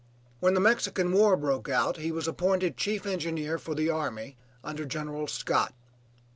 When 0.39 0.55
the 0.55 0.59
Mexican 0.59 1.11
war 1.11 1.37
broke 1.37 1.69
out 1.69 1.97
he 1.97 2.11
was 2.11 2.27
appointed 2.27 2.75
chief 2.75 3.05
engineer 3.05 3.59
for 3.59 3.75
the 3.75 3.91
army 3.91 4.35
under 4.63 4.83
General 4.83 5.27
Scott. 5.27 5.75